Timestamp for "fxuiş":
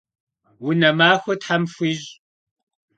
1.73-2.09